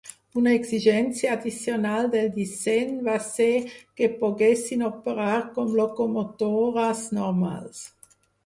[0.39, 3.51] Una exigència addicional del disseny va ser
[4.01, 7.89] que poguessin operar com locomotores normals.